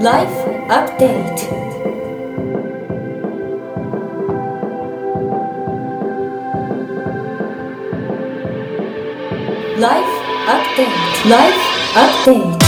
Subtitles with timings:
[0.00, 0.30] Life
[0.68, 1.48] Update.
[9.80, 10.10] ライフ
[10.48, 10.90] アップデー
[11.24, 11.56] ト Life
[12.28, 12.60] Update.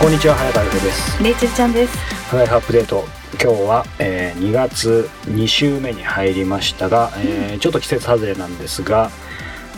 [0.00, 1.22] こんにちは早川由布です。
[1.22, 1.96] レイチェルちゃんです。
[2.36, 3.04] ライフアップデート
[3.42, 9.10] 今日は、えー2月2週目に入りましたが、えーちょっと季節外れなんですが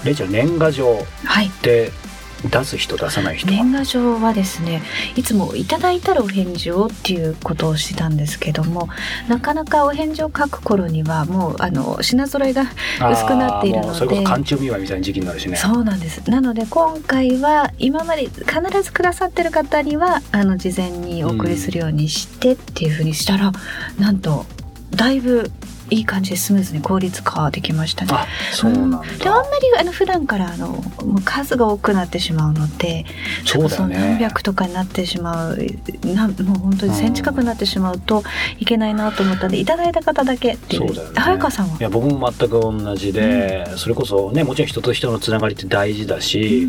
[0.04, 1.50] レイちゃん年賀状っはい。
[1.50, 1.92] て
[2.50, 3.52] 出す人出さない人は？
[3.52, 4.82] 年賀状はですね、
[5.16, 8.88] いつもいただいたらお返事をっていうことをしてたんですけども、
[9.26, 12.64] なかなかお返事を書く頃にはもうあの品揃えが
[13.10, 16.30] 薄くなっているのでそれこそ寒中見舞いみたいな時期になるしねそうなんです。
[16.30, 23.50] なので今回は今まで必ずくださってる方にはあの事前にお送りするようにしてっていうふうにしたら、
[23.98, 24.44] なんと
[24.90, 25.50] だいぶ
[25.90, 28.10] いい感じでスムーズに効率化できましたね。
[28.12, 29.48] あそうなんだ、であんまり
[29.80, 33.04] あの普段からあのもう数が多くなってしまうので
[33.44, 35.58] そうだよの何ね百とかになってしまう
[36.04, 38.22] なんもう本当に1000近くなってしまうと
[38.58, 40.88] いけないなと思ったんでいただいた方だけっていう。
[40.88, 41.20] そうだよね。
[41.20, 41.76] 早川さんは？
[41.78, 46.68] いや僕も全く同じで、それこそねもちろん人と人のつながりって大事だし、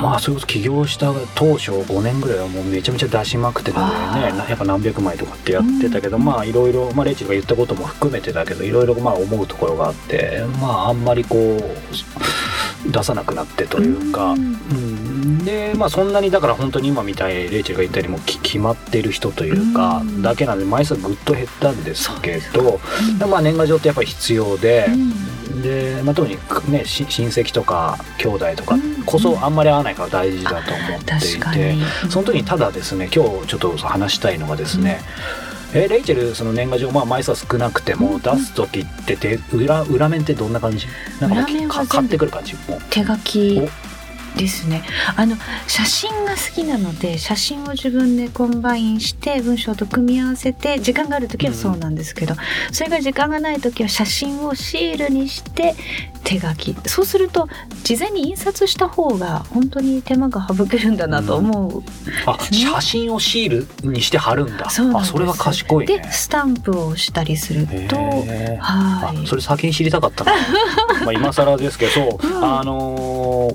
[0.00, 4.44] まあそれこそ起業した当初5年ぐらいはもうめちゃめちゃ出しまくってたんだよね。
[4.48, 14.40] やっぱ何百枚とかってやってたけど、まあいろいろ、まあ、レイチェルが言ったことも含めてだけどいろいろまあ思うところがあってまああんまりこう出さなくなってというか、うん。
[14.40, 15.44] うん。
[15.44, 20.22] でまあそんなにだから本当に今みたいにレイチェルが言ったようにも決まってる人というか、うん。
[20.22, 22.80] だけなんで枚数がぐっと減ったんですけど、
[23.18, 24.88] でまあ年賀状ってやっぱり必要で。
[25.58, 26.38] うんで、まあ、特に
[26.70, 31.82] ねし親戚とか兄弟とかうんこそあんまり会わないから大事だと思っていて、に。
[32.10, 35.00] その時にただですね今日ちょっと話したいのがですね、
[35.74, 40.86] えレイチェルその年賀状、まあ、枚数は少なくてもうん出す時ってて裏裏面ってどんな感じ？
[41.20, 42.54] なんか買ってくる感じ？
[42.68, 42.80] もう。
[42.90, 43.60] 手書き
[44.36, 44.82] ですね。
[45.16, 52.34] あの写真が好きなので写真を自分でコンバインして文章と組み合わせて時間がある時はそうなんですけど、
[52.72, 55.74] それが時間がない時は写真をシールにして
[56.24, 56.76] 手書き。
[56.86, 57.48] そうすると
[57.84, 61.82] 事前に印刷した方が本当に手間が省けるんだなと思う、
[62.26, 62.58] あですね。
[62.70, 64.68] 写真をシールにして貼るんだ。
[64.70, 65.98] そうあそれは賢いね。
[65.98, 68.12] でスタンプをしたりするとは
[68.54, 68.58] い。
[68.60, 70.32] あそれ先に知りたかったな
[71.04, 72.26] まあ今更ですけど、う。
[72.26, 72.44] ん。
[72.44, 72.94] あの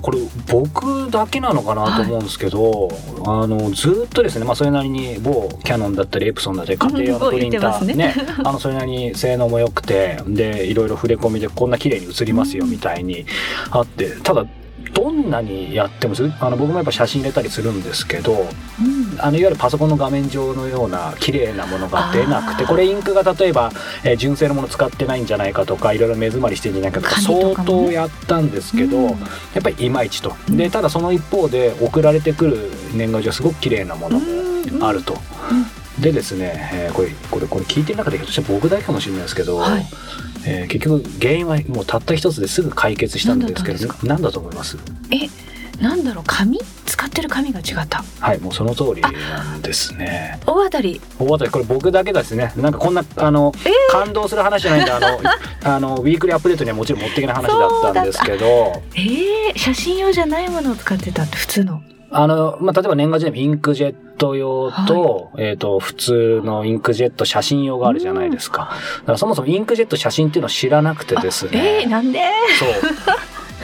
[0.00, 0.18] これ
[0.64, 2.88] 僕だけなのかなと思うんですけど、
[3.26, 8.14] あのずっとですね、まあ、それなりに某キャノンだったりエプソンだったり家庭用のプリンターうん某言ね。
[8.38, 13.26] あのそれなりに性能も良くてでいろいろ触れ込みでこんな綺麗に映りますよみたいに
[13.70, 14.46] あってただ
[14.92, 23.72] どんなにやってもずあの僕もやっぱ写真入れたりするんですけどうんあのいわゆるパソコンの画面上のような綺麗なものが出なくてこれインクが例えば、
[24.04, 29.08] えー純正のもの使ってないんじゃないかとかいろいろ目詰まりしてんじゃないかとか相当やったんですけど、うん。
[29.10, 29.16] や
[29.58, 30.34] っぱりいまいちと。
[30.48, 35.16] でただその一方で送られてくる年賀状はすごく綺麗なものもあると。
[35.98, 39.86] でですね、えーこれこれこれ聞いてる中でひょっとしたら僕だけかもしれないですけど、はい。
[40.46, 44.76] えー結局原因はもうたった一つですぐ解決したんですけど何だと思います？
[45.10, 45.28] え
[45.80, 46.58] なんだろう紙？
[46.86, 48.04] 使ってる紙が違った。
[48.20, 50.40] はいもうその通りなんですね。
[50.46, 51.00] 大当たり。
[51.18, 53.52] 大当たりこれ僕だけですねなんかこんなあの、
[53.90, 55.20] 感動する話じゃないんであの
[55.64, 58.82] あのウィークリーアップデートにはもちろん持っていけない話だったんですけど。
[58.94, 61.82] えー、写真用じゃないものを使ってたって普通の。
[62.10, 68.70] あの、まあ、例えば年賀状でもインクジェット用と,、えっ、と普通のインクジェット写真用があるじゃないですか。
[69.00, 71.82] だからそもそもインクジェット写真っていうのを知らなくてですね。
[71.82, 72.20] えー、なんで？
[72.58, 72.68] そう。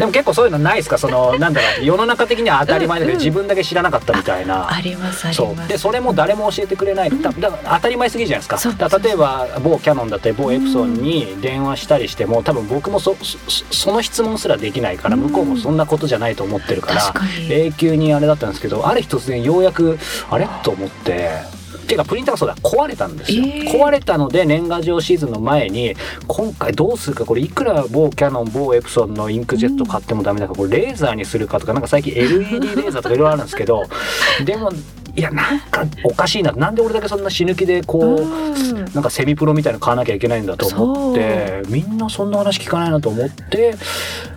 [0.00, 0.98] でも結構そういうのないですか？
[0.98, 4.72] そのなんだろう世の中的には当たり前だけど、自分だけ知らなかったみたいな。
[4.72, 5.68] ありますあります。
[5.68, 8.98] でそれも誰も教えてくれない、だだ当たり前すぎるじゃないですか。
[8.98, 13.38] 例えば某キャノンだったり某エプソンに電話したりしても多分僕もそそ
[13.70, 15.22] その質問すらできないからうん。
[15.24, 17.14] 向こうもそんなことじゃないと思ってるから
[17.50, 19.98] 永久にあれだったんですけどある日突然ようやく
[20.30, 20.48] あれ？
[20.64, 21.59] と思って。
[21.91, 23.71] ていうかプリンターがそうだ壊れたんですよ、えー。
[23.71, 25.95] 壊れたので年賀状シーズンの前に
[26.27, 33.83] 今回どうするかこれいくら某キャノン某エプソンのインクジェット買ってもダメだからこれレーザーにするかとかなんか最近 LED レーザーとかいろいろあるんですけど
[34.45, 34.71] でも
[35.20, 36.50] いやなんかおかしいな。
[36.52, 38.84] なんで俺だけそんな死ぬ気でこう、うん。
[38.94, 43.74] なんかセミプロみたいなの買わなきゃいけないんだと思ってみんなそんな話聞かないなと思って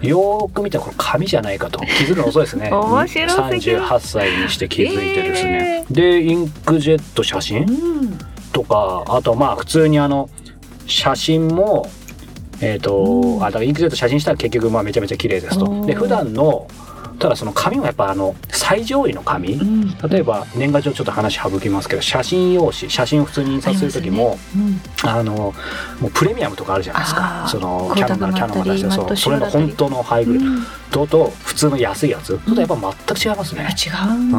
[0.01, 1.79] よーく見たらこれ紙じゃないかと。
[1.79, 2.69] 気づくの遅いですね。
[2.69, 3.79] 面白すぎる。
[3.79, 8.19] 38歳にして気づいてですね、でインクジェット写真うん。
[8.51, 10.29] とかあとまあ普通にあの
[10.85, 11.89] 写真も
[12.59, 13.41] えっ、と、うん。
[13.41, 15.85] あだからインクジェット写真したら結局まあめちゃめちゃ綺麗ですと。
[15.85, 16.67] で普段の
[17.23, 19.97] ただその紙もやっぱあの最上位の紙、うん。
[20.09, 24.37] 例えば年賀状ちょっと話省きますけど写真用紙写真を普通に印刷する時も
[25.05, 25.53] あ,、の
[26.01, 27.47] もうプレミアムとかあるじゃないですか。
[27.47, 30.61] その光キャノンならキャノンが出してるそうそれの本当のハイグレード、
[30.93, 32.37] とと普通の安いやつ。
[32.37, 33.67] とやっぱ全く違いますね。
[33.75, 34.31] 違うん。
[34.31, 34.37] だ、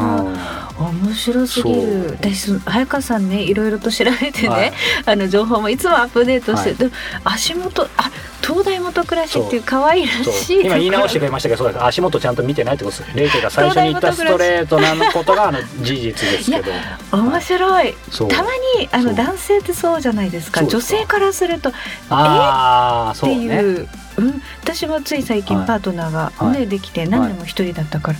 [0.79, 2.17] 面白すぎる。
[2.21, 4.73] 私早川さんねいろいろと調べてね、はい。
[5.05, 6.77] あの情報もいつもアップデートして、はい。
[6.77, 6.91] でも
[7.25, 8.09] 足元あ
[8.41, 11.83] 東大元暮らしっていう可愛らしい今言い直してくれましたけどそうです。
[11.83, 16.71] 足元ちゃんと見てないってことですレイチェが最初に言ったストレートなことがあの事実ですけど。
[17.11, 17.93] 面白い。
[18.11, 18.29] そう。
[18.29, 18.49] たま
[18.79, 20.63] にあの男性ってそうじゃないですか。
[20.63, 21.73] 女性からするとっ
[22.09, 23.87] ああそうていうね
[24.17, 25.67] うん、私もつい最近はい。
[25.67, 26.67] パートナーが、ねはい。
[26.67, 28.19] できて何年も一人だったから、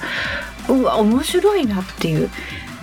[0.75, 2.29] うわ面白いなっていう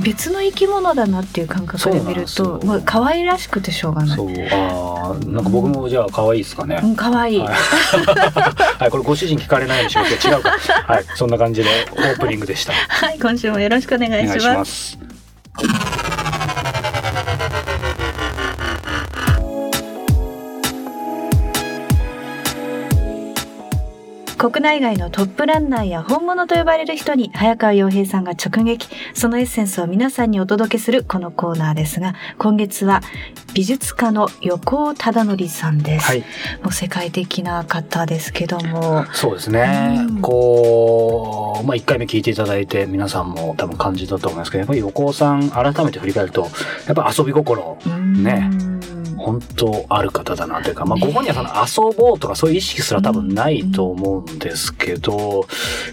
[0.00, 2.72] 別の生き物だなっていう感覚で見るとそうなんですよ。
[2.72, 4.16] もう可愛らしくてしょうがない。
[4.16, 4.28] そう。
[4.28, 7.38] あーなんか僕もじゃあ可愛いですかね、うん、可愛い。
[7.38, 7.48] はい。
[8.78, 10.50] はい、これご主人聞かれないようにしますけど違うか。
[10.50, 12.72] はいそんな感じでオープニングでした。
[12.72, 14.46] はい、今週もよろしくお願いし。
[14.46, 15.11] ます
[24.42, 33.02] 国内外のトップランナーや本物と呼ばれる人に早川洋平さんが直撃、そのエッセンスを皆さんにお届けするこのコーナーですが、今月は
[33.54, 36.06] 美術家の横尾忠則さんです。
[36.06, 36.20] はい。
[36.62, 40.20] もう世界的な方ですけども、そうですね、うん。
[40.20, 46.42] こう、まあ、1回目聞いていただいて皆さんも多分感じたと思いますけどやっぱり横尾さん改めて振り返ると
[46.86, 47.78] やっぱ遊び心
[48.16, 48.50] ね
[49.22, 55.46] 本当ある方だなというか、まあ、ねご本人はその遊ぼうとかそういう意識すら多分ないと思うんですけど、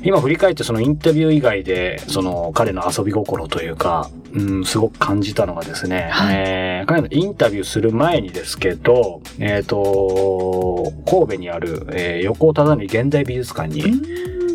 [0.03, 6.35] 今振り返ってそのインタビュー以外で、その彼の遊び心というか、うん、すごく感じたのがですね、はい。
[6.35, 13.83] えー彼のインタビューする前にですけど、えっ、と、神戸にある、えー横尾忠則現代美術館に、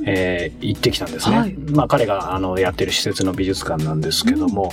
[0.07, 1.39] えー行ってきたんですね。
[1.39, 4.73] はいまあ彼があのやってる施設の美術館なんですけども、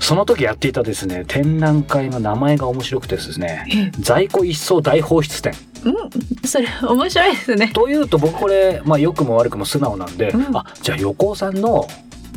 [0.00, 5.52] その時やっていたですね、展覧会の名前が面白くてですね、ええ在庫一掃大放出展。
[5.84, 7.70] うん、それ面白いですね。
[7.72, 11.86] というと僕これ、まあ良くも悪くも素直なんで、うんあ、じゃあ横尾さんの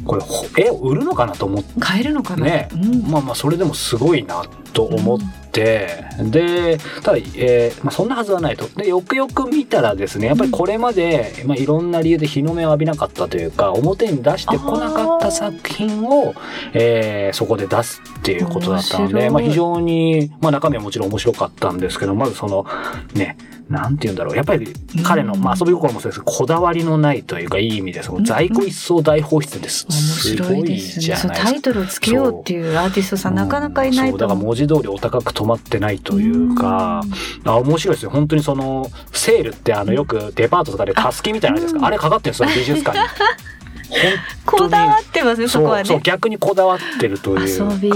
[0.06, 2.46] これほ絵を売るのかなと思って、買えるのかな。
[2.46, 2.70] ね。
[2.74, 3.02] うん。
[3.10, 5.20] まあまあそれでもすごいなと思っ
[5.52, 8.68] て、で、ただ、えーまあそんなはずはないと。
[8.76, 16.34] で、よくよく見たらですね、やっぱりこれまで、まあいろんな理由で日の目を浴びなかったというか、表に出してこなかった作品を、
[16.74, 22.66] えーそこで出すっていうことだったので、まあ非常に、まあ中身はもちろん面白かったんですけど、まずその、
[23.14, 23.38] ね、
[23.70, 24.36] なんて言うんだろう。
[24.36, 24.74] やっぱり
[25.04, 29.86] 彼の、うんまあ遊び心もそうですけど、こだわりのないというか、いい意味で、その在庫一掃大放出です。
[29.90, 31.62] すごいじゃないですかタイ。
[31.62, 34.40] トルをつけようっていうアーティストさんなかなかいないそうだから。
[34.40, 37.02] 文字通りお高く止まってないというか、
[37.46, 43.06] あ面白いですよ本当にそのセールってあのよくデパートとかでタスキみたいなのですかあれかかってるんですよ美術館に
[44.46, 46.00] こだわってますね、そこはね。
[46.04, 47.74] 逆にこだわってるというか。
[47.74, 47.94] 遊びを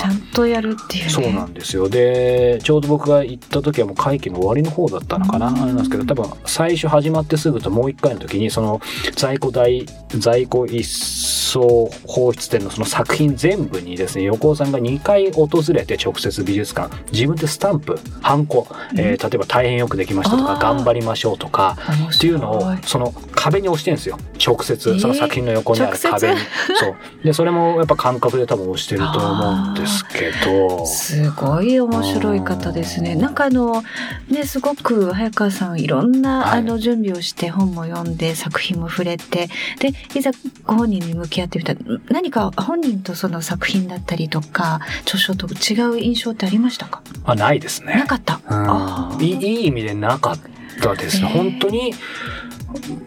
[0.00, 1.10] ちゃんとやるっていうね。
[1.10, 1.88] そうなんですよ。
[1.88, 5.62] でちょうど僕が行った時はもう会期の終わりの方だったのかな、うん。
[5.62, 8.80] あれなんですけど多分最初始まってすぐともう一回の時にその
[9.16, 9.86] 在庫大
[10.18, 18.66] 在庫一掃放出展のその作品全部にですね横尾さんが2回訪れて直接美術館自分でスタンプハンコ、
[18.96, 21.76] えー例えば大変よくできましたとか頑張りましょうとか
[22.14, 24.18] っていうのをその壁に押してるんですよ。
[24.44, 26.40] 直接えーその作品の横にある壁に、
[26.78, 26.96] そう。
[27.24, 30.86] でそれもやっぱ感覚で多分押してると思うんですけど。
[30.86, 33.14] すごい面白い方ですね。
[33.14, 33.82] なんかあの、
[34.28, 36.58] ね、すごく早川さんいろんな、はい。
[36.58, 39.48] あの準備をして本も読んで作品も触れて、
[39.80, 40.30] で、いざ
[40.64, 47.02] ご本人に向き合ってみたら、何か本人とその作品だったりとか、著書と違う印象ってありましたか？
[47.24, 47.94] あないですね。
[47.94, 48.40] なかった。
[48.48, 49.22] うん。
[49.22, 50.38] いいいい意味でなかっ
[50.80, 51.28] たですね。
[51.28, 51.36] へー。
[51.36, 51.94] 本当に、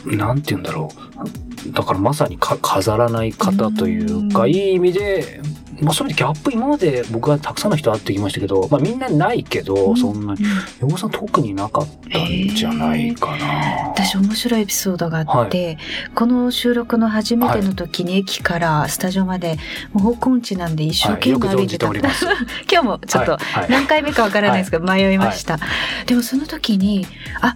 [0.06, 1.45] なんて言うんだろう。
[1.68, 4.52] だからまさにか飾らない方というか、うん。
[4.52, 5.42] いい意味で、
[5.82, 10.40] まあそういう意味でギャップ今まで僕はたくさんの人会ってきましたけど、まあみんなないけど、そんなに。
[10.82, 13.90] 横尾さん特になかったんじゃないかな。
[13.90, 15.78] 私面白いエピソードがあって、
[16.14, 19.58] この収録の初めての時に駅からスタジオまで、
[19.92, 22.26] もう方向地なんで一生はい、懸命歩いてた、じております。
[22.72, 23.40] 今日もちょっとはい。
[23.62, 23.70] はい。
[23.70, 25.60] 何回目かわからないですけど、迷いました、
[26.06, 27.06] でもその時に
[27.42, 27.56] あ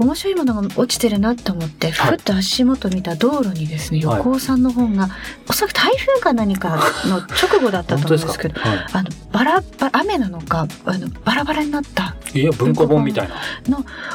[0.00, 5.08] 面白いものが落ちてるなと思ってはいふっと足元見た道路にですね、はい横尾さんの本が
[5.48, 6.76] おそらく台風か何か
[7.06, 13.36] の直後だったと思うんですけどはあのバラバ雨なのかあのバラバラになったい、いや、文庫本みたいな。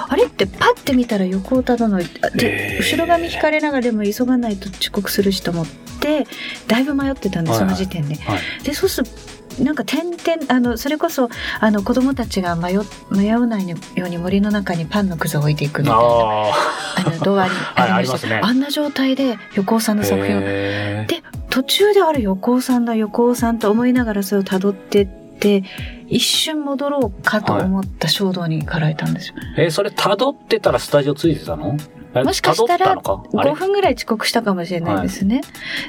[0.08, 5.66] あれってパッて見たら横尾忠則あで、へー後ろ髪引かれながらでも急がないと遅刻するしと思っ
[6.00, 6.26] て
[6.68, 8.16] だいぶ迷ってたんではいはいその時点で。
[8.16, 8.40] はい。
[8.64, 10.20] でそうするとなんか点々
[10.50, 12.78] あのそれこそあの子供たちが迷
[13.10, 16.02] 迷わないように森の中にパンのくずを置いていくみたいな。
[16.02, 16.54] あ
[16.98, 18.42] あの童話に はいありました、あね。
[18.44, 20.02] あんな状態で横尾さんあ。
[20.02, 20.40] の作品を。
[20.42, 21.08] で
[21.50, 25.08] 途中である横尾さんだ横尾さんと思いながらそれを辿ってっ
[25.40, 25.64] て
[26.08, 29.36] 一瞬戻ろうかと思った衝動に駆られたんですよ。
[29.58, 31.78] えーそれ辿ってたらスタジオついてたの？
[31.78, 33.40] えもしかしたら辿ったのか？
[33.40, 35.42] あれ？5分ぐらい遅刻したかもしれないですね。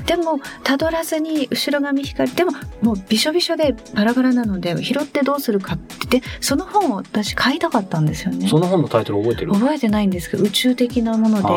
[0.06, 2.52] でも、たどらずに後ろ髪光でも、
[2.82, 8.48] もうびしょびしょでバラバラなので、拾ってどうするかって言って、その本を私買いたかったんですよね。
[8.48, 9.52] その本のタイトル覚えてる？
[9.52, 11.54] 覚えてないんですけど、宇宙的なもので、あー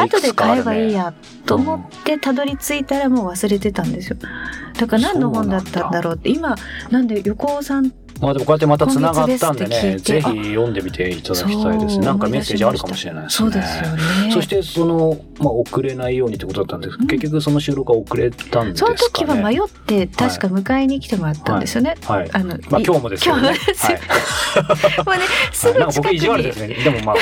[0.00, 1.14] あ、後で買えばいいや
[1.46, 4.16] と思ってたどり着いたらもう忘れてたんですよ。
[4.78, 6.56] だから何の本だったんだろうって、今、
[6.90, 12.06] なんで横尾さんまあでもこうやってまた繋がったんでねぜひ読んでみていただきたいですね。
[12.06, 13.50] なんかメッセージあるかもしれないですね。
[13.50, 13.96] そうですよ
[14.26, 14.32] ね。
[14.32, 17.08] そしてその、まあ、遅れないようにってことだったんですけど、うん。
[17.08, 18.96] 結局その収録は遅れたんですかね。
[18.96, 21.96] その時は迷って、確か迎えに来てもらったんですよね。
[22.04, 22.30] はい。
[22.32, 23.34] あの、まあ今日もですね。
[23.34, 24.00] 今日もですよはい。
[25.06, 25.22] もうね、
[25.52, 26.68] すぐ近く僕意地悪でにすね。
[26.74, 27.20] でもまあま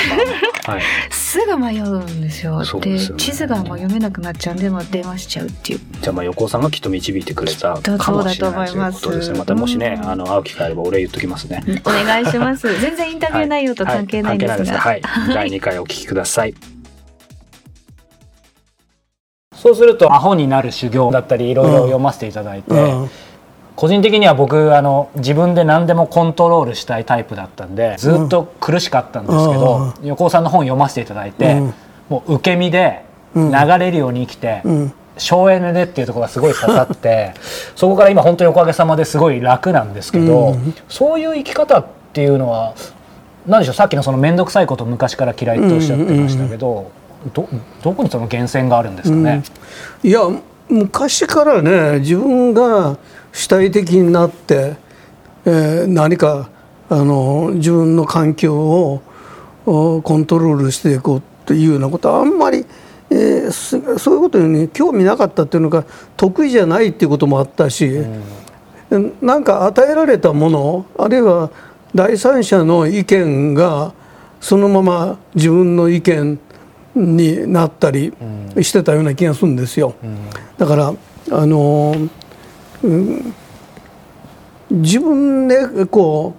[0.66, 2.62] あ、はい、すぐ迷うんですよ。
[2.80, 2.98] でね。
[3.16, 5.80] 地図がもう読めなくなっちゃうんで、もう電話しちゃうっていう。
[6.00, 9.38] じゃあまあ横尾さんがきっと導いてくれたかもしれないということですね。
[9.38, 11.62] またもしねうんあの会う機会あればお礼言っときますね。
[11.84, 12.66] お願いします。
[12.80, 14.78] 全然インタビュー内容と関係ないんですが。
[14.78, 16.54] はい、はい、第2回お聞きください。
[19.54, 23.10] そうするとアホになる修行だったりいろいろ読ませていただいて、うん。
[23.76, 31.74] 個人的には僕あの自分で何でもコントロールしたいタイプだったんでずっと苦しかったんですけど、横尾さんの本読ませていただいて、うん。
[32.08, 33.02] もう受け身で
[33.34, 37.34] 流れるように生きて、うん省エネでっていうところがすごい刺さって
[37.76, 42.72] そこから今本当におかげさまですごい楽なんですけど、うんそういう生き方っていうのは
[43.46, 46.90] 何でしょうさっきのその面倒くさいこと昔から嫌いとおっしゃってましたけど、
[47.32, 47.48] ど
[47.82, 49.42] どこにその源泉があるんですかね？
[50.02, 50.20] いや
[50.68, 52.96] 昔からね自分が
[53.32, 54.74] 主体的になって、
[55.44, 56.48] えー何か
[56.90, 59.02] あの自分の環境を
[59.66, 62.64] おコントロールしていこうっていうようなことはあんまり、
[63.10, 65.84] えーそういうことに興味なかったっていうのが
[66.16, 67.90] 得意じゃないっていうこともあったし、
[69.22, 71.50] なんか与えられたものあるいは
[71.94, 73.94] 第三者の意見が
[74.40, 76.38] そのまま自分の意見
[76.94, 78.12] になったり
[78.60, 79.94] してたような気がするんですよ。
[80.58, 80.92] だから
[81.30, 81.94] あの
[82.82, 83.34] うん
[84.70, 86.34] 自分でこ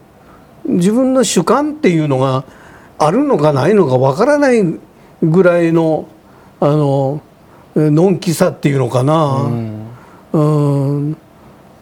[0.68, 2.44] う自分の主観っていうのが
[3.00, 4.64] あるのかないのかわからない
[5.24, 6.08] ぐらいの
[6.60, 7.22] あの
[7.76, 9.50] のんきさっていうのかな。
[10.34, 11.18] うん。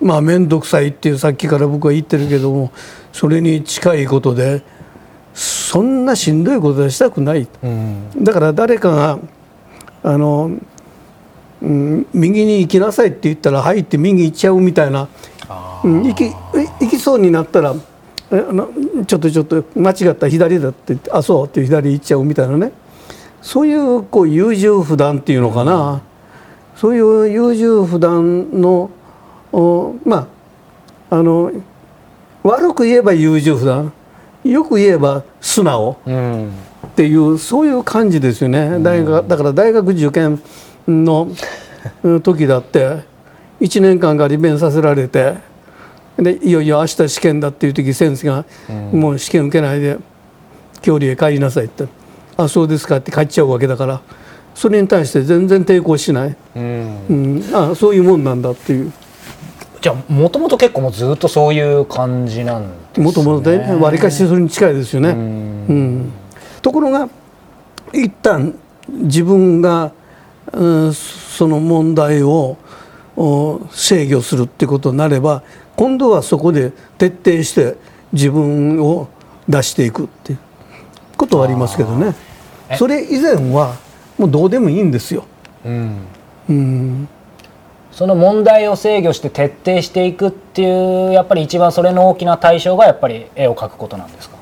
[0.02, 2.72] まあ面倒くさいっていうさっきから僕は言ってるけども
[3.12, 4.62] それに近いことで
[5.34, 7.48] そんなしんどいことはしたくない。
[7.64, 8.24] うん。
[8.24, 9.20] だから誰かが
[10.04, 10.52] あの、
[11.62, 15.08] うん、右に行きなさいって言ったらはいって右行っちゃうみたいな、
[15.84, 16.32] うん、行きえ
[16.80, 17.76] 行きそうになったら
[18.32, 18.70] えあの
[19.06, 22.72] ちょっとちょっと間違った左だって言ってあそうって左行っちゃうみたいなね
[23.42, 26.02] そういうこう優柔不断っていうのかな、
[26.76, 28.90] そういう優柔不断の
[29.52, 30.28] おま
[31.10, 31.52] ああの
[32.44, 33.94] 悪く言えば優柔不断。
[34.44, 35.98] よく言えば素直。
[36.06, 36.50] うん。
[36.88, 38.80] っていうそういう感じですよね。
[38.80, 40.42] 大学だから大学受験
[40.88, 41.28] の
[42.04, 43.04] うん時だって
[43.62, 45.36] 1年間が利弁させられて
[46.18, 48.46] でいよいよ明日試験だっていう時先生が
[48.92, 49.98] 「もう試験受けないで
[50.82, 51.88] 郷里へ帰りなさい」って
[52.38, 54.02] 「あそうですか」って帰っちゃうわけだから。
[54.58, 56.98] それに対して全然抵抗しない、うん。
[57.08, 58.92] うん、あそういうもんなんだっていう。
[59.80, 63.04] じゃあもともと結構もうずっとそういう感じなんですね。
[63.04, 65.10] もともとねわりかしそれに近いですよね。
[65.10, 65.16] うん。
[65.16, 66.12] うん、
[66.64, 67.08] ところが
[67.94, 68.56] 一旦
[68.90, 69.92] 自分が、
[70.52, 72.58] うん、その問題を
[73.16, 75.44] お制御するってことになれば
[75.76, 77.78] 今度はそこで徹底して
[78.12, 79.08] 自分を
[79.48, 80.40] 出していくっていう
[81.16, 82.16] ことはありますけどね。
[82.16, 82.27] え
[82.76, 83.76] それ以前は
[84.18, 85.26] もうどうでもいいんですよ。
[85.66, 85.98] うん。
[86.50, 87.08] うん。
[87.92, 94.38] その問題を制御して徹底していくっていうやっぱり一番それの大きな対象がやっぱり絵を描くことなんですか？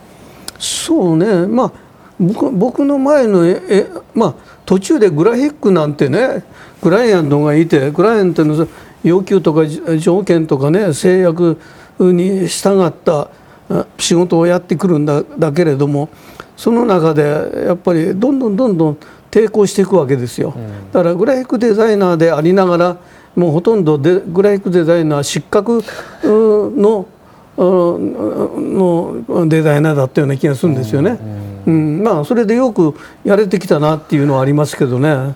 [0.59, 1.47] そうね。
[1.47, 1.71] まあ
[2.19, 6.43] 僕僕の前のええまあ途中でグラフィックなんてね
[6.81, 8.67] クライアントがいてクライアントの
[9.03, 11.59] 要求とかじ条件とかね制約
[11.99, 13.27] に従ったあ
[13.97, 16.09] 仕事をやってくるんだだけれども
[16.55, 17.23] その中で
[17.67, 18.97] やっぱりどんどんどんどん
[19.31, 20.53] 抵抗していくわけですよ。
[20.93, 22.97] だからグラフィックデザイナーでありながら
[23.35, 25.83] もうほとんどでグラフィックデザイナー失格う
[26.23, 27.05] の
[27.57, 31.19] うんのデザイナーだったような気がするんですよね。
[31.65, 32.93] うん、まあそれでよく
[33.23, 35.35] やれてきたなっていうのはありますけどね。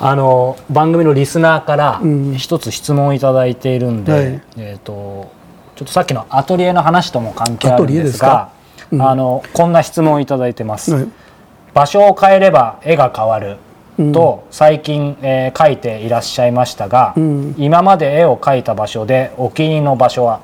[0.00, 2.34] あの番組のリスナーからうん。
[2.34, 4.42] 一つ質問をいただいているんで、はい。
[4.58, 5.30] えっ、と
[5.74, 8.50] ちょっとさっきのアトリエの話とも関係あるんですすか、
[8.90, 9.02] うん。
[9.02, 10.94] あのこんな質問をいただいてます。
[10.94, 11.08] はい。
[11.74, 13.56] 場所を変えれば絵が変わる
[14.12, 17.54] と最近、えー描いていらっしゃいましたが、うん。
[17.58, 20.40] 今まで絵を描いた場所でお気に入りの場所は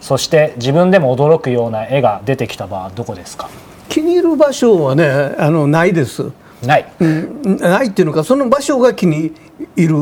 [0.00, 3.48] そして自分でも驚くような絵が出てきた場はどこですか？
[3.88, 5.06] 気に入る場所はね
[5.38, 6.32] あのないです、
[6.66, 9.32] ないうん、ないっていうのかその場所が気に
[9.76, 9.96] 入る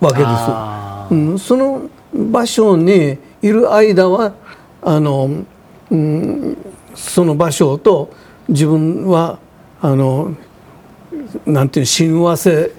[0.00, 0.26] わけです。
[0.28, 4.34] あうん、その場所にいる間は
[4.82, 5.44] あの、
[5.90, 6.56] うん、
[6.94, 8.12] その場所と
[8.48, 9.38] 自分は
[9.80, 10.34] あの
[11.46, 12.72] なんていう親和性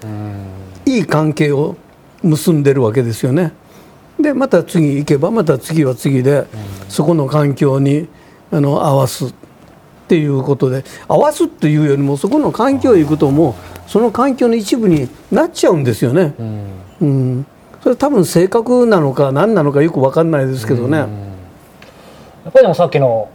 [0.84, 1.76] いい関係を
[2.22, 3.52] 結んでるわけですよね。
[4.18, 6.46] でまた次行けばまた次は次で
[6.88, 8.08] そこの環境に
[8.50, 9.34] あの合わす
[10.06, 16.34] っていうことで合わすっていうよりもそこの環境へ行くともうその環境の一部になっちゃうんですよね。
[16.38, 16.70] うん。
[17.00, 17.46] うん、
[17.82, 20.98] それ多分性格なのか何なのかよく分かんないですけどね。
[20.98, 23.28] やっぱりでもさっきの、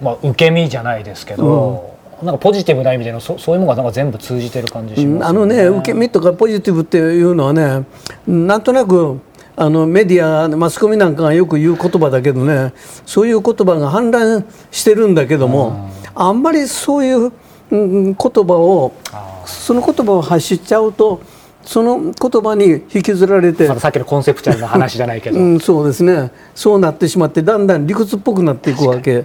[0.00, 7.84] まあ、受け身じゃないですけど、なんかポジティブな意味でのそそういうものがなんか全部通じてる感じしますあのね受け身とかポジティブっていうのはね
[8.26, 9.20] なんとなく
[9.56, 12.72] あのメディアマスコミなんかがよく言う言葉だけどね
[13.06, 17.32] そういう言葉が氾濫してるんだけどもあんまりそういう
[17.70, 21.22] うん言葉をあその言葉を発しちゃうと
[21.62, 26.30] その言葉に引きずられてさっきのコンセプチュアルな話じゃないけど、うん、そうですね。
[26.54, 29.24] そうなってしまってだんだん理屈っぽくなっていくわけ、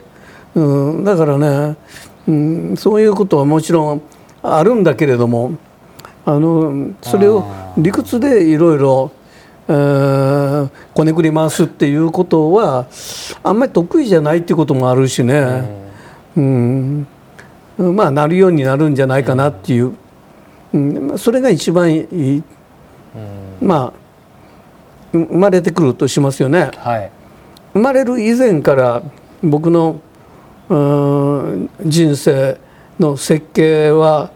[0.55, 1.75] うん、だからね、
[2.27, 4.01] うん、そういうことはもちろん
[4.41, 5.57] あるんだけれども
[6.25, 7.45] あのそれを
[7.77, 12.87] 理屈でいろいろえーこねくり回すっていうことは
[13.43, 15.63] あんまり得意じゃないっていうこともあるしね、
[16.35, 17.07] うん。
[17.77, 19.93] まあなるようになるんじゃないかなっていう、
[20.73, 21.99] うん、それが一番い
[22.37, 22.43] い。
[23.61, 23.99] まあ
[25.11, 26.71] 生まれてくるとしますよね。
[26.77, 27.11] はい。
[27.73, 29.01] 生まれる以前から
[29.43, 30.01] 僕の
[30.69, 32.57] うーん人生
[32.99, 34.31] の設計は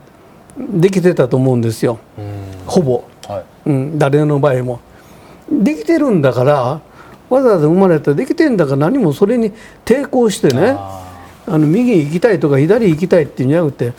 [0.57, 1.99] できてたと思うんですよ。
[2.65, 3.69] ほぼ、はい。
[3.69, 4.79] うん、誰の場合も
[5.61, 6.81] できてるんだから
[7.29, 9.51] わざわざ生まれたらできてんだから何もそれに
[9.85, 11.03] 抵抗してねあ
[11.45, 13.93] あの右行きたいとか左行きたいっていうんじゃなくて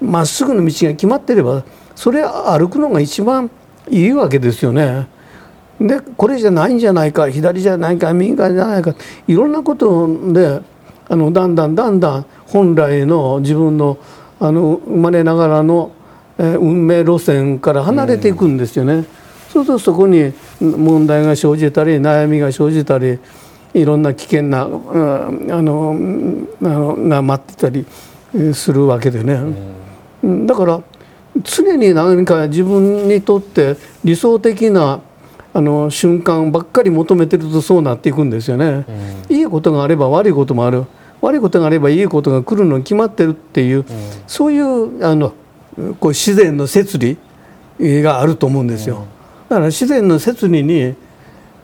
[0.00, 3.50] まっすぐの道が決まってればそれ歩くのが一番
[3.88, 5.08] いいわけですよね。
[5.80, 8.94] でこれじゃないんじゃないか左じゃないか右側じゃないか
[9.26, 10.60] いろんなことで
[11.08, 13.98] あのだんだんだんだん本来の自分の
[14.40, 15.92] あの生まれながらの、
[16.38, 19.04] えー運命路線から離れていくんですよね。
[19.50, 23.18] そうするとそこに問題が生じたり悩みが生じたり
[23.74, 27.84] いろんな危険な、うんあのうんあのが待ってたり
[28.34, 29.40] えーするわけでね。
[30.22, 30.82] うんだから
[31.42, 35.00] 常に何か自分にとって理想的な
[35.52, 38.86] あの瞬間ばっかり求めてるとそうなっていくんですよね。
[39.28, 40.86] いいことがあれば悪いこともある
[41.20, 43.84] 悪いことがあればいいことが来るのに決まってるっていう、
[44.26, 45.32] そういうあの
[46.00, 47.18] こう自然の摂理
[47.78, 49.06] があると思うんですよ。
[49.48, 50.94] だから自然の摂理に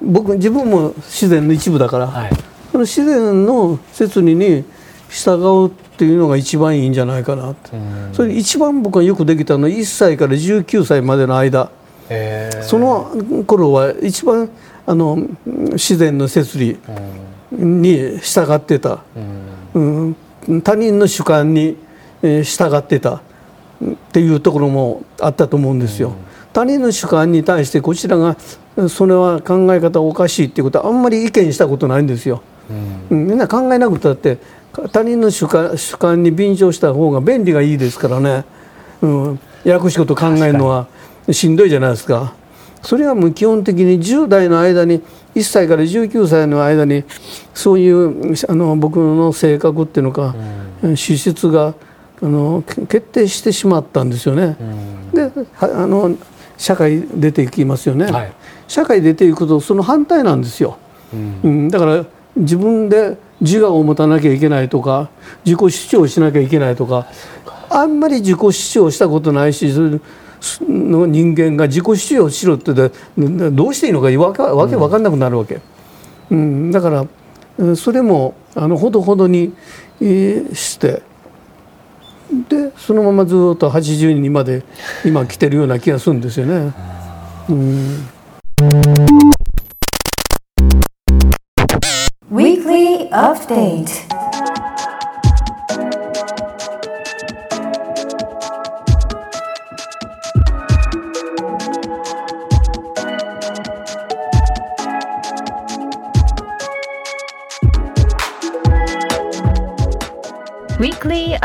[0.00, 2.30] 僕自分も自然の一部だから、はい。
[2.70, 4.64] その自然の摂理に
[5.08, 7.76] 従うっていうのが一番いいんじゃないかなって。
[7.76, 8.10] うん。
[8.12, 11.70] それで一番僕がよくできたのは1歳から19歳までの間。
[12.62, 13.10] その
[13.46, 14.50] 頃は一番
[14.84, 15.16] あの
[15.46, 16.78] 自然の摂理
[17.50, 19.02] に従ってた、
[19.74, 20.16] うん。
[20.48, 21.76] うん、他人の主観に
[22.22, 23.20] えー従ってたっ
[24.12, 26.14] ていうところもあったと思うんですよ。
[26.52, 28.36] 他人の主観に対してこちらが
[28.88, 32.42] それは考え方おかしいっていうことはあんまり意見したことないんですよ。
[33.10, 33.18] うん。
[33.18, 34.38] うんみんな考えなくたって
[34.92, 38.44] 他人の主観主観に便乗した方が便利がいいですからね、
[39.02, 40.88] うん、ややこしいこと考えるのは
[41.30, 42.34] しんどいじゃないですか。
[42.82, 45.00] それはもう基本的に10代の間に
[45.34, 47.04] 1歳から19歳の間に
[47.54, 50.34] そういうあの僕の性格っていうのか、
[50.96, 51.74] 資質が
[52.20, 54.56] あのけ決定してしまったんですよね。
[55.14, 56.16] ではあの
[56.56, 58.32] 社会出ていきますよね、はい。
[58.68, 60.78] 社会出ていくとその反対なんですよ。
[61.12, 61.40] うん。
[61.42, 62.04] うん、だから
[62.36, 65.10] 自分で自我を持たなきゃいけないとか
[65.44, 67.06] 自己主張しなきゃいけないとか
[67.68, 70.00] あんまり自己主張したことないしそれ
[70.68, 72.90] の人間が自己主張しろってで
[73.50, 75.60] どうしていいのかわけわかんなくなるわけ、
[76.30, 77.06] うん、だから
[77.58, 79.52] うんそれもあのほどほどに
[80.00, 81.02] えーして
[82.48, 84.62] でそのままずっと80にまで
[85.04, 86.72] 今来てるような気がするんですよね。
[87.48, 88.08] うん、
[92.30, 94.11] Weekly Update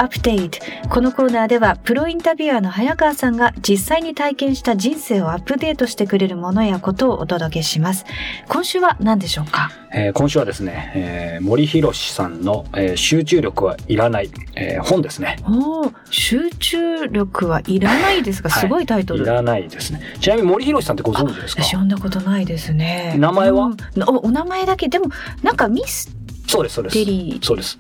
[0.08, 8.06] Weekly Update このコーナーではプロインタビュアーの早川さんが実際に体験した人生をアップデートしてくれるものやことをお届けします
[8.48, 9.72] 今週は何でしょうか？
[9.94, 15.38] えー今週はですね、えー森博さんの、えー集中力はいらない、えー本ですね。
[15.44, 19.24] おー集中力はいらないですが、はいすごいタイトル。
[19.24, 20.02] いらないですね。
[20.20, 21.64] ちなみに森博さんってご存知ですか？
[21.64, 23.16] 私読んだことないですね。
[23.18, 23.66] 名前は？
[23.66, 25.08] うんおお名前だけでも
[25.44, 26.10] なんかミス
[26.48, 27.46] そうです、そうです。
[27.46, 27.78] そうです。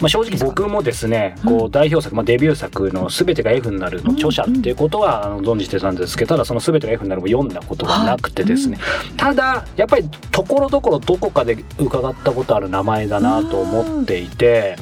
[0.00, 8.78] まあ、正直僕もですね、こう代表作、まあ、デビュー作の「すべてが F になる」の著者っていうことはあの存じてたんですけどただその「すべてが F になる」を読んだことがなくてですね、
[9.16, 14.76] ただやっぱりところどころどこかで伺ったことある名前だなと思っていて。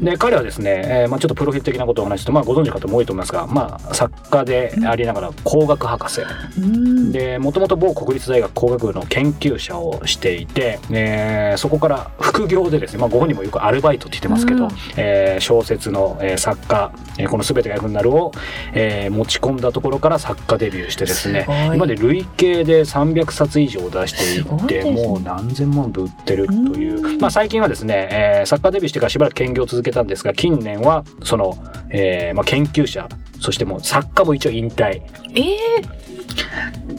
[0.00, 6.20] で彼はですね、えーまあ、ちょっとプロフィール的なことをお話しすると、まあ、ご存知の方も多いと思いますが、まあ、作家でありながら工学博士。
[6.58, 7.12] うん。
[7.12, 14.70] でもともと某国立大学工学部の研究者をしていて、えーそこから副業でですね、まあ、ご本人もよくアルバイトって言ってますけど、うん。
[14.96, 18.32] えー小説の、えー作家、えーこの「すべてが F になるを」
[18.74, 25.06] えー持ち込んだところから作家デビューしてですね今まで累計で300冊以上出していてすごいですね。
[25.08, 27.04] もう何千万部売ってるという。
[27.06, 27.18] うん。
[27.18, 31.56] まあ、最近はですね、えー作家デビューしてからしばらく兼業を続けたんですが近年はその、
[31.90, 33.08] えーまあ、研究者
[33.40, 35.02] そしてもう作家も一応引退。
[35.34, 35.98] え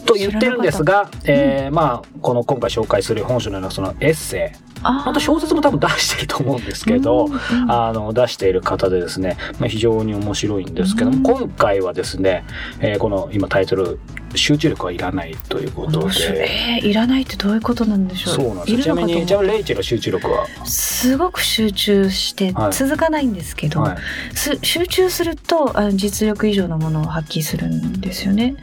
[0.06, 4.40] と言ってるんですが、えーまあこの今回紹介する本書のようなそのエッセイ。
[4.40, 11.22] ー、あまた小説も多分出してると思うんですけど、うんうんあの出している方でですね、まあ、非常に面白いんですけども、うん。
[11.22, 12.44] 今回はですね、
[12.80, 13.98] えーこの今タイトル
[14.34, 16.80] 「集中力はいらない」ということで。
[16.80, 18.34] えーいらないってどういうことなんでしょう？
[18.34, 22.72] そうなんですちなみにちな思みにレイチェルの集中力は、うすごく集中してはい。
[22.72, 28.54] 続かないんですけど、はい、す集中するとあの実力以上のものを発揮するんですよね。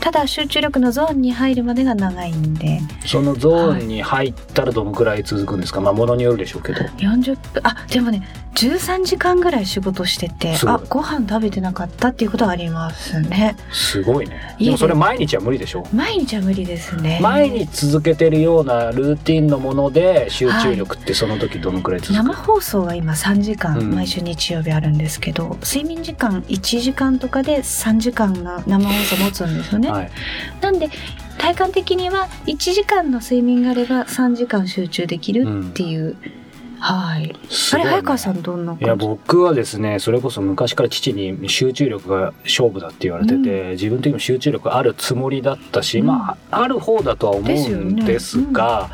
[0.00, 2.80] ただ集中力のゾーンに入るまでが長いんで。
[3.04, 6.80] そのゾーンに入ったらどのくらい続くんですか、まあものによるでしょうけど。
[6.98, 8.26] 40分あでもね
[8.56, 13.54] 13時間ぐらい仕事しててあご飯食べてなかったっていうことはありますね。
[13.70, 14.56] すごいね。
[14.58, 15.84] いいでもそれ毎日は無理でしょ。
[15.92, 17.18] 毎日は無理ですね。
[17.22, 23.94] 毎日続けてるようなルーティンのもので集中力ってその時どのくらい続く、生放送は今3時間、うん。
[23.94, 30.10] 毎週日曜日あるんですけど睡眠時間1時間とかで3時間の生放送持つんですよね、はい、
[30.60, 30.90] なんで
[31.38, 36.16] 体感的には1時間の睡眠があれば3時間集中できるっていう、
[36.78, 37.34] はい。
[37.72, 46.06] あれ早川さんどんないや僕はですねそれこそ昔から父に集中力が勝負だって言われてて、自分的にも集中力あるつもりだったし、うん。
[46.06, 48.90] まあある方だとは思うんですが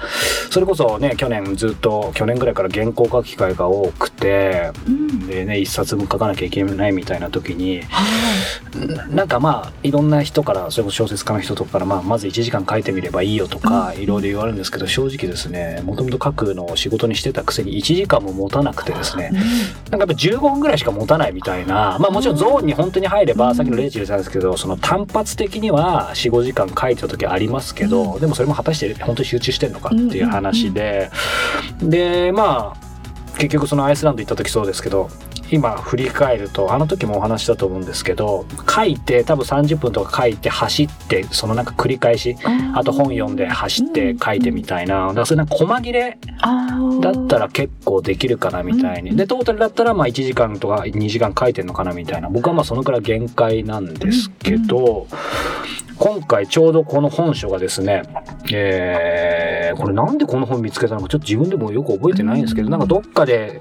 [0.50, 5.26] それこそね去年ずっと去年ぐらいから原稿書く機会が多くてうん。
[5.26, 8.06] でね一冊も書かなきゃいけないみたいな時には
[8.78, 8.86] い。
[8.86, 19.30] ななんかまあいろんな人からそれこそ小説家の人とかから、まあ、まず1時間書いてみればいいよとかいろいろ言われるんですけど正直ですねもともと書くのを仕事にしてたくせに1時間も持たなくてですね。
[19.32, 19.38] うん
[19.92, 21.98] なんかやっぱ15分ぐらいしか持たないみたいな。
[22.00, 31.10] まあもちろんゾーンに本当に入ればさっきのレイチェルさんですけどその単発的には45時間書いてた時ありますけどでもそれも果たして本当に集中してんのかっていう話で。
[31.82, 32.92] でまあ
[33.38, 35.10] 結局そのアイスランド行った時そうですけど
[35.52, 42.36] 今振り返るとあの時もお話ししたと思うんですけど書いて多分30分とか書いて走ってそのなんか繰り返し
[42.74, 45.08] あと本読んで走って書いてみたいな。
[45.08, 46.18] だからそれなんか細切れ
[47.00, 49.14] だったら結構できるかなみたいに。
[49.16, 52.28] でトータルだったらまあ1時間とか2時間書いてんのかなみたいな。
[52.28, 55.06] 僕はまあそのくらい限界なんですけど
[55.98, 58.02] 今回ちょうどこの本書がですね
[58.52, 63.60] えーこれなんでこの本見つけたのかちょっと自分でもよく覚えてないんですけどなんかどっかで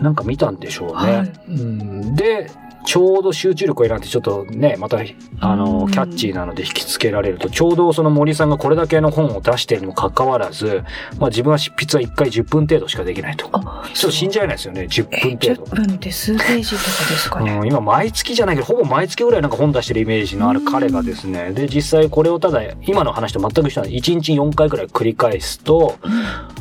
[0.00, 0.92] なんか見たんでしょうね。
[0.94, 2.50] はいうんで
[2.84, 4.98] ちょうど集中力を選んでちょっとねまた
[5.40, 5.90] あのうん。
[5.90, 10.82] キャッチーなので引きつけられるとちょうどその森さんがこれだけの本を出しているにもかかわらず、
[11.18, 13.46] まあ、自分は執筆は1回10分程度しかできないと。
[13.46, 14.82] ちょあっと信じられないですよね。
[14.82, 15.64] 10え分程度。
[15.64, 15.86] 10。
[15.86, 21.52] 分って数ページとかですかね、うん、今毎月じゃないけどほぼ毎月ぐらいなんか本出してるイメージのある彼がですね。
[21.52, 25.98] で実際これをただ今の話と全く一緒なんで1日4回ぐらい繰り返すと、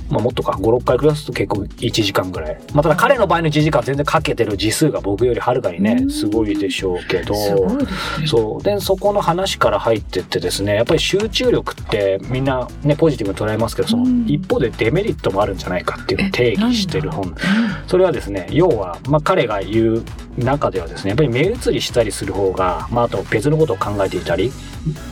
[0.09, 7.33] まあ、もっとか56回繰り返すと結構1時間ぐらい、まあ、ただ彼の場合の1時間全然かけてる字数が僕よりはるかにねすごいでしょうけど。
[8.25, 8.63] そう。
[8.63, 14.25] でそこの話から入ってってですねやっぱり集中力ってみんなねポジティブに捉えますけどそのうん。
[14.27, 17.35] 一方でデメリットもあるんじゃないかっていうのを定義してる本。
[17.87, 20.03] それはですね要は、まあ、彼が言う
[20.37, 24.51] 中ではですねやっぱり目移りしたりする方が、まあ、あと別のことを考えていたり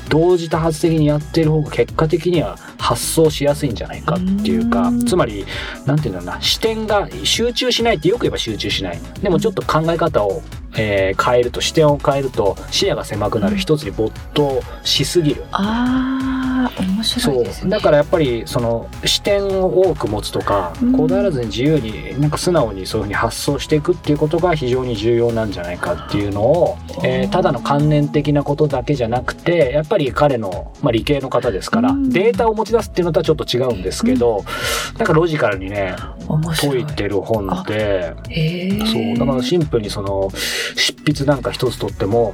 [0.10, 5.06] 同時多発的にやっている方が結果的には発想しやすいんじゃないかっていうかうん。
[5.06, 5.46] つまり
[5.86, 9.00] なんていうんだろうな視点が集中しないってよく言えば集中しない。
[9.22, 10.42] でもちょっと考え方を、
[10.78, 15.44] えー変えると視点を変えると視野が狭くなる一つに没頭しすぎる。
[15.52, 17.62] あー面白いですね。
[17.62, 34.43] そうだからやっぱりその視点を多く持つとか、うんこだわらずに自由になんか素直にそういうふうに発想していくっていうことが非常に重要なんじゃないかっていうのを、えーただの観念的なことだけじゃなくてやっぱり彼の、まあ、理系の方ですから、うんデータを持ち出すっていうのとはちょっと違うんですけど、
[34.98, 35.96] なんかロジカルにね。
[36.60, 38.13] 解いてる本で。
[38.86, 40.30] そうだからシンプルにその
[40.76, 42.34] 執筆なんか一つとっても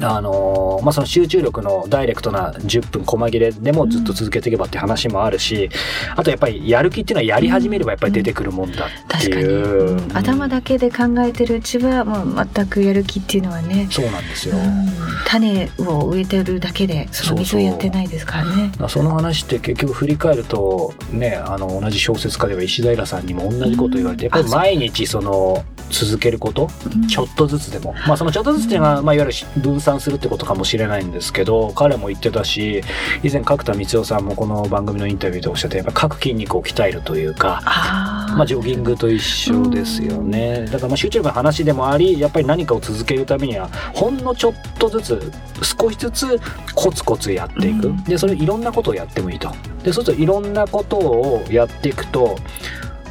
[0.00, 5.68] あのーまあ、その集中力のダイレクトな10分細切れでもずっと続けていけばって話もあるし、
[6.16, 10.16] あとやっぱりやる気っていうのはやり始めればやっぱり出てくるもんだっていう、うん。
[10.16, 14.88] 頭だけで考えてるうちはもう全くやる気っていうのはね、そうなんですよ、うん。
[15.26, 18.72] 種を植えてるだけでその水をやってないですからね。
[18.88, 24.34] その話って結局振り返るとねあの同じ小説家では石平さんにも同じこと言われて、うん。
[24.34, 27.06] やっぱり毎日その続けることうん。
[27.06, 32.82] ちょっとずつでも、まあそのちょっとずつっていうのは、まあいわゆる分散するってことかもしれないんですけど、彼も言ってたし、
[33.22, 40.64] 以前角田光代さんもこの番組のインタビューでおっしゃって、やっぱ各筋肉を鍛えるというか、まあジョギングと一緒ですよね。
[40.66, 46.40] だからまあ集中力の話でもあり、やっぱり何かを続けるためには、ほんのちょっとずつ、少しずつ
[46.74, 47.88] コツコツやっていく。
[47.88, 49.50] うんで、それいろんなことをやってもいいと。
[49.82, 52.36] で、そうするといろんなことをやっていくと、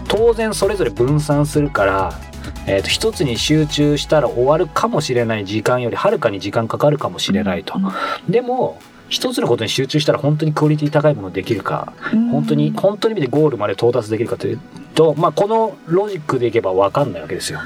[0.08, 2.20] 当然それぞれ分散するから、
[2.67, 7.76] えー、と一つに集中したら終わるかもしれない時間よりはるかに時間かかるかもしれないと。
[8.30, 12.30] でも一つのことに集中したら本当にクオリティ高いものできるかうん。
[12.30, 14.60] 本当に本当に意味でゴールまで到達できるかという
[14.95, 17.60] と、まあ、このロジックでいけば分かんないわけですよ。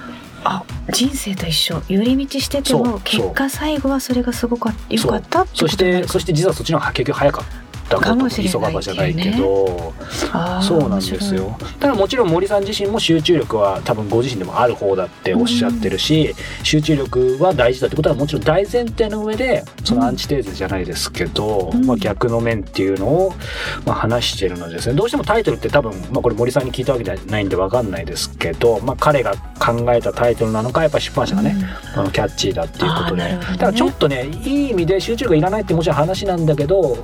[0.43, 1.81] あ人生と一緒。
[1.87, 9.93] 寄り道してても結果最後はそれがすごく良かったってそしてそして実はそっちの方が結局早かったこと急がばじゃないけど、
[10.31, 21.85] あーそうなんですよただもちろん森さん自身も集中力は多分ご自身でもある方だっておっしゃってるし、集中力は大事だってことはもちろん大前提の上でそのアンチテーゼじゃないですけど、うん。
[21.85, 23.33] まあ、逆の面っていうのを
[23.85, 24.95] まあ話してるのでですね。
[24.95, 31.55] どうしてもタイトルって多分、まあ、これ森さんに聞いたわけじゃないんで分かんないですけど、まあ、彼が考えたタイトルなのかやっぱり出版社がね、
[31.95, 33.39] あのキャッチーだっていうことで、ね。
[33.39, 36.97] だからちょっとねいい意味で集中力がいらないってもちろん話なんだけど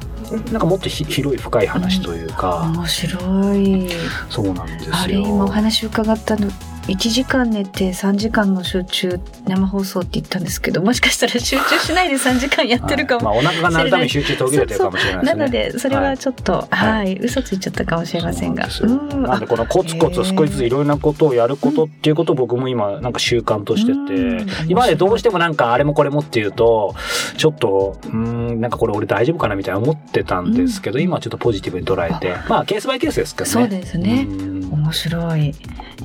[0.52, 3.90] なんかもっとひ広い深い話というか、面白い
[4.30, 4.96] そうなんですよ。
[4.96, 6.48] あれ今お話伺ったの
[6.88, 13.44] 1時間寝て3時間の集中生放送って言ったんですけどもしかしたら集中しないで3時間やってるかも、はい。
[13.44, 15.40] まあ、お腹が鳴るために集中途切れてるかもしれないですね。
[15.40, 18.68] なのでそれはちょっとはい、嘘ついちゃったかもしれませんが。
[18.68, 24.46] んなんでこのコツコツ少しずついろんなことをやることっていうことを僕も今なんか習慣としてうん。
[24.46, 26.96] て今までどうしてもなんかあれもこれもっていうと
[27.38, 33.52] ちょっとうーんなんかこれ俺大丈夫かなみたいな思ってたんですけど今はちょっとポジティブに捉えてまあケースバイケースですけどね。
[33.52, 34.26] そうですね。
[34.28, 35.54] うん面白い、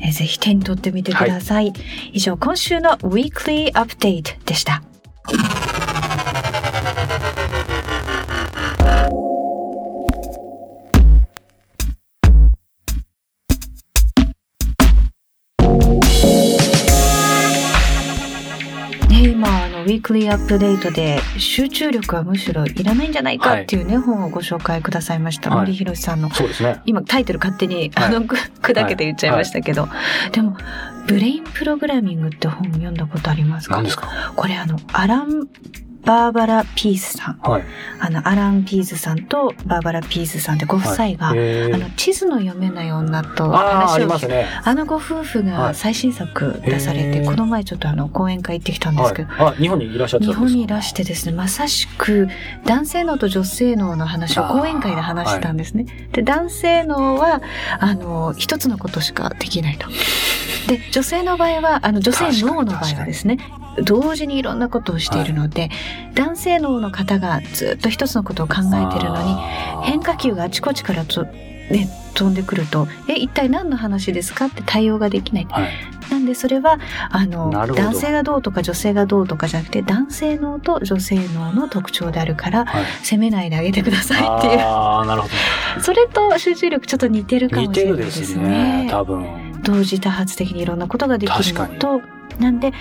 [0.01, 1.73] えーぜひ手に取ってみてください、
[2.13, 4.83] 以上今週の Weekly Update でした。
[19.09, 25.59] ね、今ウィークリーアップデートで集中力はむしろいらないんじゃないかっていうね、本をご紹介くださいました、はい。
[25.61, 26.31] 森博さんの。
[26.31, 26.83] そうですね。
[26.87, 29.89] 今タイトル勝手に、はいあのく砕けて言っちゃいましたけど、
[30.33, 30.57] でも
[31.07, 33.77] ブレインプログラミングって本読んだことありますか？
[33.77, 34.33] 何ですか？
[34.35, 35.49] これあのアラン・
[36.07, 37.39] バーバラ・ピースさん。
[37.41, 37.65] はい。
[37.99, 41.75] あのアラン・ピースさんとバーバラ・ピースさんでご夫妻が、へー。
[41.75, 44.47] あの地図の読めない女とあああ話を聞くりますね。
[44.65, 45.49] あのご夫婦はい。
[45.49, 47.25] が最新作出されて、へー。
[47.27, 50.47] この前ちょっとあの講演会行ってきたんですけど、はい、あ日本にいらっしゃってたんですか？
[50.47, 52.29] 日本にいらしてですねまさしく
[52.65, 55.87] 男性脳と女性脳の話を講演会で話したんですね。
[56.13, 57.43] で男性脳は
[57.81, 59.89] あの一つのことしかできないと。
[60.69, 63.39] で女性の場合はあの女性脳の場合はですね
[63.85, 65.69] 同時にいろんなことをしているので、
[66.15, 69.35] 男性脳の方がずっと一つのことを考えてるのに
[69.83, 75.47] 変化球があちこちからと、ね、飛んでくると「え一体何の話ですか?」って対応ができない。
[75.51, 75.69] はい。
[76.11, 76.79] なんでそれは
[77.11, 82.85] あの男性がどうとか女性がどうとかじゃなくて男性脳と女性脳の特徴であるからはい。
[83.03, 84.61] 責めないであげてくださいっていう。
[84.61, 85.29] ああなるほ
[85.81, 88.85] それと集中力ちょっと似てるど似かもしれてるでないですすね。
[88.85, 88.89] ね。
[88.89, 89.47] 多分。
[89.63, 92.01] 同時多発的にいろんなことができるの確と
[92.39, 92.73] なんで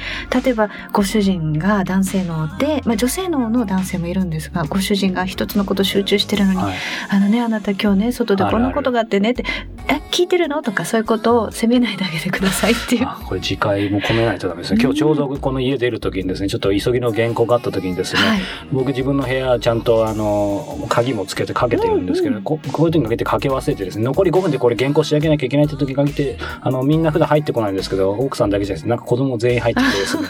[0.43, 6.75] 例えばご主人が男性脳で、まあ、女性脳の男性もいるんですがご主人が一つのこと集中してるのにはい。
[7.09, 9.45] あのね、あなた今日ね、外でこんなことがあってねって、
[9.87, 13.05] え聞いてるのとかそういうことを責めないであげてくださいっていう。
[13.07, 14.79] あこれ次回も込めないとダメですね。
[14.81, 18.39] 今日ちょうどこの家出る時にですねちょっと急ぎの原稿があった時にですね、はい。
[18.71, 30.29] 僕自分の部屋ちゃんとあの鍵もつけてかけてるんですけど、ここういう時にかけてかけ忘れてですね残り5分でこれ原稿仕上げなきゃいけないって時にかけてあのみんな普段入ってこないんですけど奥さんだけじゃなくてなんか子供全員入ってきてですね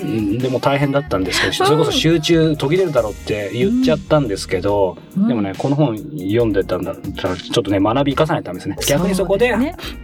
[0.00, 5.28] うん でも大変だったんですけどそれこそ集中途切れるだろうって言っちゃったんですけど、うん。
[5.28, 8.76] でもねこの本読んでたんだったらちょっとね学び生かさないとダメですね。
[8.88, 9.54] 逆にそこで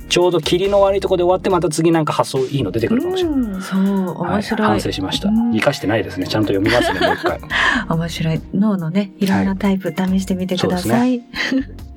[0.09, 3.41] ちょうど霧の悪いところで終わってまた次なんか発想いいの出てくるかもしれない。
[3.41, 3.63] うん。
[3.63, 5.29] そう面白い、はい、反省しました。
[5.29, 5.53] うん。
[5.53, 6.27] 生かしてないですね。
[6.27, 7.41] ちゃんと読みますね、もう一回。
[7.89, 8.41] 面白い。
[8.55, 11.23] 脳のねいろんなタイプ試してみてください、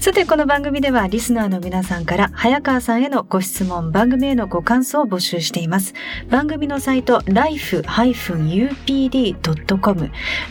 [0.00, 5.92] さてこの番組ではリスナーの皆さんから早川さんへのご質問番組へのご感想を募集しています。
[6.30, 7.80] 番組のサイト life-upd.com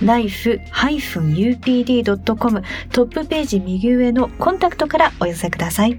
[0.03, 0.73] life-upd.com
[2.91, 5.97] トップページ右上のコンタクトからお寄せください。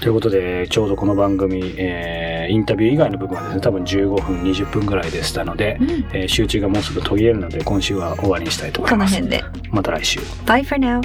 [0.00, 5.88] ということで、ちょうどこの番組、えーインタビュー以外の部分はですね、多分15分、20分ぐらいでしたので、うん。
[6.12, 9.14] えー集中がもうすぐ途切れるので、今週は終わりにしたいと思います。
[9.14, 9.70] この辺で。
[9.70, 10.20] また来週。
[10.44, 11.00] Bye for now